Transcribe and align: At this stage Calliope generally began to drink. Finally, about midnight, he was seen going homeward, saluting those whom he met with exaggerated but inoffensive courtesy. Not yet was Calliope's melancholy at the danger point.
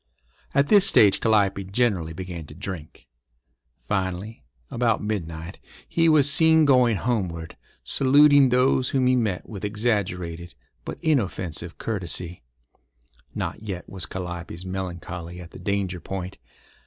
At 0.55 0.65
this 0.65 0.87
stage 0.87 1.19
Calliope 1.19 1.63
generally 1.65 2.13
began 2.13 2.47
to 2.47 2.55
drink. 2.55 3.07
Finally, 3.87 4.43
about 4.71 5.03
midnight, 5.03 5.59
he 5.87 6.09
was 6.09 6.27
seen 6.27 6.65
going 6.65 6.95
homeward, 6.97 7.55
saluting 7.83 8.49
those 8.49 8.89
whom 8.89 9.05
he 9.05 9.15
met 9.15 9.47
with 9.47 9.63
exaggerated 9.63 10.55
but 10.85 10.97
inoffensive 11.03 11.77
courtesy. 11.77 12.41
Not 13.35 13.61
yet 13.61 13.87
was 13.87 14.07
Calliope's 14.07 14.65
melancholy 14.65 15.39
at 15.39 15.51
the 15.51 15.59
danger 15.59 15.99
point. 15.99 16.39